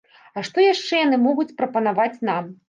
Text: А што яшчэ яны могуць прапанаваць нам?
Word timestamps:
А 0.37 0.43
што 0.47 0.63
яшчэ 0.65 1.01
яны 1.01 1.19
могуць 1.27 1.55
прапанаваць 1.61 2.21
нам? 2.33 2.51